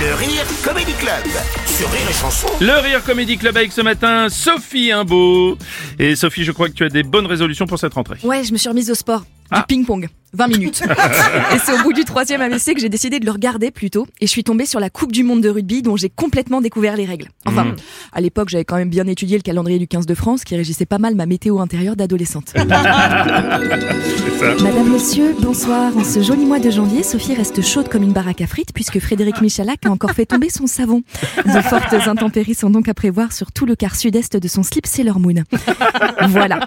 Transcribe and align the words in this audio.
Le 0.00 0.14
Rire 0.14 0.44
Comedy 0.64 0.92
Club 0.92 1.24
sur 1.66 1.90
Rire 1.90 2.00
et 2.08 2.12
Chanson. 2.12 2.46
Le 2.60 2.80
Rire 2.80 3.02
Comedy 3.04 3.36
Club 3.36 3.56
avec 3.56 3.72
ce 3.72 3.80
matin 3.80 4.28
Sophie 4.28 4.92
Imbeau. 4.92 5.58
Et 5.98 6.14
Sophie, 6.14 6.44
je 6.44 6.52
crois 6.52 6.68
que 6.68 6.74
tu 6.74 6.84
as 6.84 6.88
des 6.88 7.02
bonnes 7.02 7.26
résolutions 7.26 7.66
pour 7.66 7.78
cette 7.78 7.94
rentrée. 7.94 8.16
Ouais, 8.22 8.44
je 8.44 8.52
me 8.52 8.58
suis 8.58 8.68
remise 8.68 8.90
au 8.90 8.94
sport. 8.94 9.20
Du 9.50 9.56
Ah. 9.60 9.64
ping-pong. 9.66 10.08
20 10.34 10.48
minutes. 10.48 10.82
et 11.54 11.58
c'est 11.64 11.72
au 11.72 11.82
bout 11.82 11.94
du 11.94 12.04
troisième 12.04 12.42
AVC 12.42 12.74
que 12.74 12.80
j'ai 12.82 12.90
décidé 12.90 13.18
de 13.18 13.24
le 13.24 13.30
regarder 13.32 13.70
plutôt. 13.70 14.06
Et 14.20 14.26
je 14.26 14.30
suis 14.30 14.44
tombée 14.44 14.66
sur 14.66 14.78
la 14.78 14.90
Coupe 14.90 15.10
du 15.10 15.24
Monde 15.24 15.40
de 15.40 15.48
rugby 15.48 15.80
dont 15.80 15.96
j'ai 15.96 16.10
complètement 16.10 16.60
découvert 16.60 16.96
les 16.98 17.06
règles. 17.06 17.28
Enfin, 17.46 17.64
Mm. 17.64 17.76
à 18.12 18.20
l'époque, 18.20 18.50
j'avais 18.50 18.66
quand 18.66 18.76
même 18.76 18.90
bien 18.90 19.06
étudié 19.06 19.38
le 19.38 19.42
calendrier 19.42 19.78
du 19.78 19.88
15 19.88 20.04
de 20.04 20.14
France 20.14 20.44
qui 20.44 20.54
régissait 20.54 20.84
pas 20.84 20.98
mal 20.98 21.14
ma 21.14 21.24
météo 21.24 21.60
intérieure 21.60 21.96
d'adolescente. 21.96 22.52
Madame, 22.58 23.62
monsieur, 24.92 25.34
bonsoir. 25.40 25.96
En 25.96 26.04
ce 26.04 26.22
joli 26.22 26.44
mois 26.44 26.58
de 26.58 26.70
janvier, 26.70 27.02
Sophie 27.02 27.32
reste 27.32 27.62
chaude 27.62 27.88
comme 27.88 28.02
une 28.02 28.12
baraque 28.12 28.42
à 28.42 28.46
frites 28.46 28.74
puisque 28.74 29.00
Frédéric 29.00 29.40
Michalak 29.40 29.86
a 29.88 29.92
encore 29.92 30.12
fait 30.12 30.26
tomber 30.26 30.50
son 30.50 30.66
savon. 30.66 31.02
De 31.44 31.60
fortes 31.68 31.92
intempéries 32.06 32.54
sont 32.54 32.70
donc 32.70 32.88
à 32.88 32.94
prévoir 32.94 33.32
sur 33.32 33.52
tout 33.52 33.66
le 33.66 33.74
quart 33.74 33.96
sud-est 33.96 34.36
de 34.36 34.48
son 34.48 34.62
slip 34.62 34.86
Sailor 34.86 35.18
Moon. 35.18 35.44
Voilà. 36.28 36.60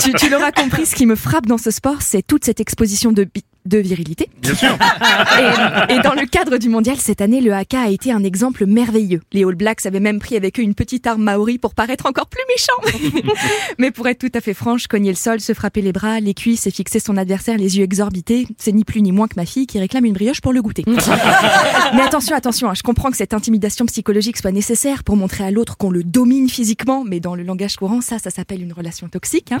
Tu, 0.00 0.12
tu 0.14 0.28
l'auras 0.30 0.52
compris, 0.52 0.86
ce 0.86 0.94
qui 0.94 1.06
me 1.06 1.16
frappe 1.16 1.46
dans 1.46 1.58
ce 1.58 1.70
sport, 1.70 2.02
c'est 2.02 2.22
toute 2.22 2.44
cette 2.44 2.60
exposition 2.60 3.12
de, 3.12 3.26
de 3.66 3.78
virilité. 3.78 4.28
Bien 4.42 4.54
sûr. 4.54 4.68
Et, 5.88 5.94
et 5.94 6.00
dans 6.00 6.14
le 6.14 6.26
cadre 6.26 6.58
du 6.58 6.68
mondial, 6.68 6.96
cette 6.98 7.20
année, 7.20 7.40
le 7.40 7.52
haka 7.52 7.82
a 7.82 7.88
été 7.88 8.12
un 8.12 8.22
exemple 8.24 8.66
merveilleux. 8.66 9.20
Les 9.32 9.44
All 9.44 9.54
Blacks 9.54 9.86
avaient 9.86 10.00
même 10.00 10.18
pris 10.18 10.36
avec 10.36 10.58
eux 10.58 10.62
une 10.62 10.74
petite 10.74 11.06
arme 11.06 11.22
maori 11.22 11.58
pour 11.58 11.74
paraître 11.74 12.06
encore 12.06 12.26
plus 12.28 12.42
méchants. 12.48 13.32
Mais 13.78 13.90
pour 13.90 14.08
être 14.08 14.18
tout 14.18 14.30
à 14.34 14.40
fait 14.40 14.54
franche, 14.54 14.86
cogner 14.88 15.10
le 15.10 15.16
sol, 15.16 15.40
se 15.40 15.52
frapper 15.54 15.80
les 15.80 15.92
bras, 15.92 16.20
les 16.20 16.34
cuisses 16.34 16.66
et 16.66 16.70
fixer 16.70 16.98
son 17.00 17.16
adversaire 17.16 17.56
les 17.56 17.78
yeux 17.78 17.84
exorbités, 17.84 18.46
c'est 18.58 18.72
ni 18.72 18.84
plus 18.84 19.00
ni 19.02 19.12
moins 19.12 19.28
que 19.28 19.34
ma 19.36 19.46
fille 19.46 19.66
qui 19.66 19.78
réclame 19.78 20.04
une 20.04 20.12
brioche 20.12 20.40
pour 20.40 20.52
le 20.52 20.60
goûter. 20.62 20.84
Mais 21.94 22.02
attention, 22.02 22.34
attention, 22.36 22.68
hein, 22.70 22.74
je 22.74 22.82
comprends 22.82 23.10
que 23.10 23.16
cette 23.16 23.34
intimidation 23.34 23.86
psychologique 23.86 24.36
soit 24.38 24.52
nécessaire 24.52 25.04
pour 25.04 25.16
montrer 25.16 25.44
à 25.44 25.50
l'autre 25.50 25.76
qu'on 25.76 25.90
le 25.90 26.02
domine 26.04 26.48
physiquement, 26.48 27.04
mais 27.04 27.20
dans 27.20 27.34
le 27.34 27.42
langage 27.42 27.76
courant, 27.76 28.00
ça, 28.00 28.18
ça 28.18 28.30
s'appelle 28.30 28.62
une 28.62 28.72
relation 28.72 29.08
toxique. 29.08 29.52
hein. 29.52 29.60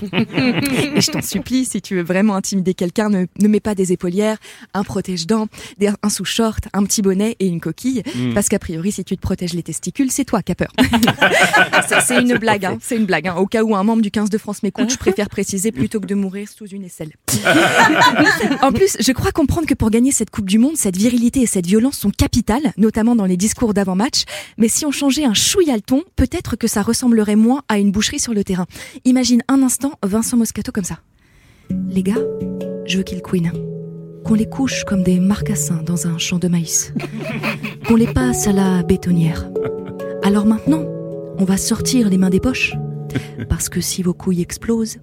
Et 0.96 1.00
je 1.00 1.10
t'en 1.10 1.22
supplie, 1.22 1.64
si 1.64 1.80
tu 1.82 1.96
veux 1.96 2.02
vraiment 2.02 2.34
intimider 2.34 2.74
quelqu'un, 2.74 3.08
ne, 3.10 3.26
ne 3.40 3.48
mets 3.48 3.60
pas 3.60 3.74
des 3.74 3.91
épaulières, 3.92 4.38
un 4.74 4.82
protège-dents, 4.84 5.46
un 6.02 6.08
sous-short, 6.08 6.64
un 6.72 6.84
petit 6.84 7.02
bonnet 7.02 7.36
et 7.40 7.46
une 7.46 7.60
coquille, 7.60 8.02
parce 8.34 8.48
qu'a 8.48 8.58
priori, 8.58 8.92
si 8.92 9.04
tu 9.04 9.16
te 9.16 9.20
protèges 9.22 9.52
les 9.54 9.62
testicules, 9.62 10.10
c'est 10.10 10.24
toi 10.24 10.42
qui 10.42 10.52
as 10.52 10.54
peur. 10.56 10.72
C'est- 12.06 12.20
une 12.20 12.36
blague, 12.36 12.78
c'est 12.80 12.96
une 12.96 13.06
blague. 13.06 13.30
Au 13.36 13.46
cas 13.46 13.62
où 13.62 13.74
un 13.74 13.82
membre 13.84 14.02
du 14.02 14.10
15 14.10 14.30
de 14.30 14.38
France 14.38 14.62
m'écoute, 14.62 14.90
je 14.90 14.96
préfère 14.96 15.28
préciser 15.28 15.72
plutôt 15.72 16.00
que 16.00 16.06
de 16.06 16.14
mourir 16.14 16.48
sous 16.48 16.66
une 16.66 16.84
aisselle. 16.84 17.12
En 18.62 18.72
plus, 18.72 18.96
je 19.00 19.12
crois 19.12 19.32
comprendre 19.32 19.66
que 19.66 19.74
pour 19.74 19.90
gagner 19.90 20.12
cette 20.12 20.30
Coupe 20.30 20.48
du 20.48 20.58
Monde, 20.58 20.76
cette 20.76 20.96
virilité 20.96 21.40
et 21.42 21.46
cette 21.46 21.66
violence 21.66 21.98
sont 21.98 22.10
capitales, 22.10 22.72
notamment 22.76 23.14
dans 23.16 23.24
les 23.26 23.36
discours 23.36 23.74
d'avant-match. 23.74 24.24
Mais 24.58 24.68
si 24.68 24.86
on 24.86 24.90
changeait 24.90 25.24
un 25.24 25.34
chouïa 25.34 25.74
le 25.74 25.80
ton, 25.82 26.02
peut-être 26.16 26.56
que 26.56 26.66
ça 26.66 26.82
ressemblerait 26.82 27.36
moins 27.36 27.62
à 27.68 27.78
une 27.78 27.90
boucherie 27.90 28.20
sur 28.20 28.34
le 28.34 28.44
terrain. 28.44 28.66
Imagine 29.04 29.42
un 29.48 29.62
instant 29.62 29.92
Vincent 30.04 30.36
Moscato 30.36 30.72
comme 30.72 30.84
ça. 30.84 30.98
Les 31.88 32.02
gars, 32.02 32.14
je 32.86 32.98
veux 32.98 33.04
qu'ils 33.04 33.22
queen. 33.22 33.52
Qu'on 34.24 34.34
les 34.34 34.48
couche 34.48 34.84
comme 34.84 35.02
des 35.02 35.20
marcassins 35.20 35.82
dans 35.84 36.06
un 36.06 36.18
champ 36.18 36.38
de 36.38 36.48
maïs. 36.48 36.92
Qu'on 37.86 37.96
les 37.96 38.06
passe 38.06 38.46
à 38.46 38.52
la 38.52 38.82
bétonnière. 38.82 39.48
Alors 40.22 40.46
maintenant, 40.46 40.84
on 41.38 41.44
va 41.44 41.56
sortir 41.56 42.08
les 42.08 42.18
mains 42.18 42.30
des 42.30 42.40
poches. 42.40 42.74
Parce 43.48 43.68
que 43.68 43.80
si 43.80 44.02
vos 44.02 44.14
couilles 44.14 44.42
explosent, 44.42 44.98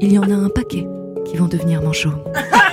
il 0.00 0.12
y 0.12 0.18
en 0.18 0.30
a 0.30 0.34
un 0.34 0.48
paquet 0.48 0.86
qui 1.26 1.36
vont 1.36 1.48
devenir 1.48 1.82
manchots. 1.82 2.24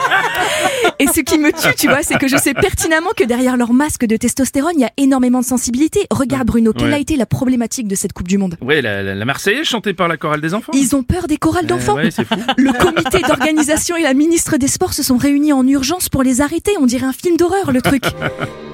Et 1.03 1.07
ce 1.07 1.21
qui 1.21 1.37
me 1.37 1.51
tue, 1.51 1.75
tu 1.77 1.87
vois, 1.87 2.01
c'est 2.03 2.17
que 2.17 2.27
je 2.27 2.37
sais 2.37 2.53
pertinemment 2.53 3.09
que 3.15 3.23
derrière 3.23 3.57
leur 3.57 3.73
masque 3.73 4.05
de 4.05 4.15
testostérone, 4.17 4.73
il 4.75 4.81
y 4.81 4.85
a 4.85 4.91
énormément 4.97 5.39
de 5.41 5.45
sensibilité. 5.45 6.07
Regarde 6.11 6.47
Bruno, 6.47 6.73
quelle 6.73 6.89
Ouais. 6.89 6.93
a 6.95 6.99
été 6.99 7.15
la 7.15 7.25
problématique 7.25 7.87
de 7.87 7.95
cette 7.95 8.13
Coupe 8.13 8.27
du 8.27 8.37
Monde 8.37 8.57
Ouais, 8.61 8.81
la, 8.81 9.03
la, 9.03 9.15
la 9.15 9.25
Marseillaise 9.25 9.65
chantée 9.65 9.93
par 9.93 10.07
la 10.07 10.17
chorale 10.17 10.41
des 10.41 10.53
enfants. 10.53 10.71
Ils 10.75 10.95
ont 10.95 11.03
peur 11.03 11.27
des 11.27 11.37
chorales 11.37 11.65
Euh, 11.65 11.67
d'enfants. 11.67 11.95
ouais. 11.95 12.09
Le 12.57 12.71
comité 12.73 13.19
d'organisation 13.27 13.95
et 13.95 14.01
la 14.03 14.13
ministre 14.13 14.57
des 14.57 14.67
Sports 14.67 14.93
se 14.93 15.03
sont 15.03 15.17
réunis 15.17 15.53
en 15.53 15.65
urgence 15.67 16.09
pour 16.09 16.23
les 16.23 16.41
arrêter. 16.41 16.71
On 16.79 16.85
dirait 16.85 17.05
un 17.05 17.13
film 17.13 17.37
d'horreur, 17.37 17.71
le 17.71 17.81
truc. 17.81 18.03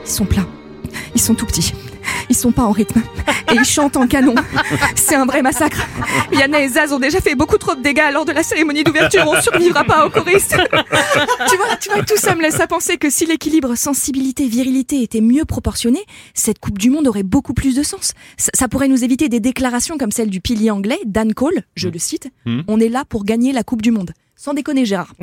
Ils 0.06 0.10
sont 0.12 0.26
pleins. 0.26 0.48
Ils 1.16 1.22
sont 1.22 1.36
tout 1.36 1.46
petits. 1.46 1.74
Ils 2.30 2.36
sont 2.36 2.52
pas 2.52 2.64
en 2.64 2.72
rythme. 2.72 3.02
Et 3.52 3.56
ils 3.56 3.66
chantent 3.66 3.98
en 3.98 4.08
canon. 4.08 4.36
C'est 4.96 5.16
un 5.16 5.26
vrai 5.26 5.42
massacre. 5.42 5.86
Yana 6.32 6.62
et 6.62 6.70
Zaz 6.70 6.94
ont 6.94 7.00
déjà 7.00 7.20
fait 7.20 7.36
beaucoup 7.36 7.58
trop 7.58 7.76
de 7.76 7.82
dégâts 7.82 8.12
lors 8.14 8.26
de 8.26 8.32
la 8.32 8.44
cérémonie 8.44 8.84
d'ouverture. 8.84 9.24
On 9.28 9.42
survivra 9.42 9.84
pas 9.84 10.06
aux 10.06 10.10
choristes. 10.10 10.56
tu 11.50 11.58
vois, 11.58 11.76
tu 11.80 11.90
vois, 11.90 12.04
tout 12.04 12.18
ça 12.18 12.36
me 12.36 12.42
laisse 12.42 12.60
à 12.60 12.68
penser 12.68 12.98
que 12.98 13.10
si 13.10 13.26
l'équilibre 13.26 13.76
sensibilité-virilité 13.76 15.02
était 15.02 15.22
mieux 15.22 15.46
proportionné, 15.46 16.00
cette 16.34 16.60
Coupe 16.60 16.78
du 16.78 16.90
Monde 16.90 17.08
aurait 17.08 17.24
beaucoup 17.24 17.54
plus 17.54 17.76
de 17.76 17.84
sens. 17.84 18.14
Ça, 18.38 18.52
ça 18.54 18.68
pourrait 18.68 18.88
nous 18.88 19.04
éviter 19.04 19.30
des 19.30 19.40
déclarations 19.40 19.98
comme 19.98 20.12
celle 20.12 20.30
du 20.30 20.42
pilier 20.42 20.72
anglais, 20.72 21.00
Dan 21.06 21.34
Cole, 21.34 21.64
je 21.76 21.90
le 21.90 22.00
cite. 22.00 22.30
Mm. 22.46 22.62
On 22.68 22.80
est 22.80 22.90
là 22.90 23.06
pour 23.06 23.24
gagner 23.24 23.52
la 23.54 23.64
Coupe 23.64 23.82
du 23.82 23.92
Monde. 23.92 24.12
Sans 24.42 24.54
déconner, 24.54 24.86
Gérard. 24.86 25.14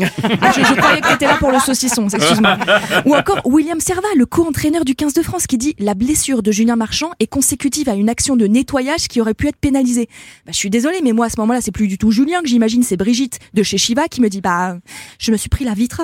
Ah, 0.43 0.53
je, 0.53 0.75
croyais 0.77 1.01
là 1.01 1.37
pour 1.39 1.51
le 1.51 1.59
saucisson, 1.59 2.07
excuse-moi. 2.07 2.59
Ou 3.07 3.17
encore 3.17 3.41
William 3.47 3.81
Servat, 3.81 4.15
le 4.15 4.27
co-entraîneur 4.27 4.85
du 4.85 4.95
15 4.95 5.15
de 5.15 5.23
France, 5.23 5.47
qui 5.47 5.57
dit 5.57 5.75
La 5.79 5.95
blessure 5.95 6.43
de 6.43 6.53
Julien 6.53 6.77
Marchand 6.77 7.13
est 7.19 7.27
consécutive 7.27 7.89
à 7.89 7.95
une 7.95 8.11
action 8.11 8.37
de 8.37 8.47
nettoyage 8.47 9.09
qui 9.09 9.23
aurait 9.23 9.33
pu 9.33 9.49
être 9.49 9.57
pénalisée. 9.57 10.11
Bah, 10.45 10.53
je 10.53 10.59
suis 10.59 10.69
désolée, 10.69 11.01
mais 11.03 11.13
moi, 11.13 11.27
à 11.27 11.31
ce 11.31 11.41
moment-là, 11.41 11.63
c'est 11.63 11.73
plus 11.73 11.89
du 11.89 11.97
tout 11.97 12.11
Julien 12.11 12.43
que 12.43 12.49
j'imagine, 12.49 12.83
c'est 12.83 12.99
Brigitte 12.99 13.39
de 13.55 13.63
chez 13.63 13.79
Shiva 13.79 14.07
qui 14.09 14.21
me 14.21 14.29
dit 14.29 14.43
Bah, 14.43 14.77
je 15.19 15.33
me 15.33 15.39
suis 15.39 15.49
pris 15.49 15.65
la 15.65 15.73
vitre. 15.73 16.03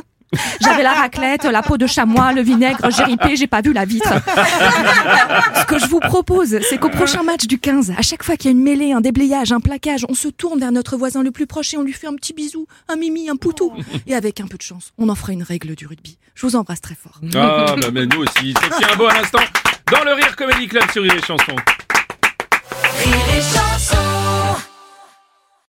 J'avais 0.60 0.82
la 0.82 0.94
raclette, 0.94 1.44
la 1.44 1.62
peau 1.62 1.76
de 1.76 1.87
chamois, 1.87 2.32
le 2.32 2.43
vinaigre, 2.43 2.91
j'ai 2.91 3.04
ripé, 3.04 3.37
j'ai 3.37 3.47
pas 3.47 3.60
vu 3.60 3.72
la 3.72 3.84
vitre. 3.84 4.12
Ce 5.56 5.65
que 5.66 5.78
je 5.78 5.87
vous 5.87 6.00
propose, 6.00 6.59
c'est 6.69 6.78
qu'au 6.78 6.88
prochain 6.88 7.22
match 7.22 7.47
du 7.47 7.59
15, 7.59 7.93
à 7.97 8.03
chaque 8.03 8.22
fois 8.22 8.37
qu'il 8.37 8.50
y 8.50 8.54
a 8.54 8.56
une 8.56 8.62
mêlée, 8.62 8.92
un 8.92 9.00
déblayage, 9.00 9.53
un 9.53 9.60
plaquage, 9.60 10.06
on 10.09 10.15
se 10.15 10.28
tourne 10.28 10.60
vers 10.60 10.72
notre 10.72 10.97
voisin 10.97 11.22
le 11.22 11.31
plus 11.31 11.47
proche 11.47 11.75
et 11.75 11.76
on 11.76 11.82
lui 11.82 11.92
fait 11.92 12.06
un 12.06 12.15
petit 12.15 12.32
bisou, 12.32 12.66
un 12.88 12.97
mimi, 12.97 13.28
un 13.28 13.37
poutou. 13.37 13.72
Et 14.06 14.15
avec 14.15 14.41
un 14.41 14.47
peu 14.47 14.56
de 14.56 14.62
chance, 14.62 14.92
on 14.98 15.09
en 15.09 15.15
fera 15.15 15.32
une 15.32 15.42
règle 15.42 15.75
du 15.75 15.87
rugby. 15.87 16.19
Je 16.34 16.47
vous 16.47 16.56
embrasse 16.56 16.81
très 16.81 16.94
fort. 16.94 17.21
Ah, 17.34 17.75
bah, 17.81 17.88
mais 17.92 18.06
nous 18.06 18.22
aussi. 18.22 18.54
Sophie 18.54 18.84
Imbeau 18.92 19.06
à 19.06 19.15
l'instant 19.15 19.41
dans 19.92 20.04
le 20.04 20.12
Rire 20.15 20.34
Comedy 20.37 20.69
Club 20.69 20.91
sur 20.91 21.04
Chanson. 21.26 21.56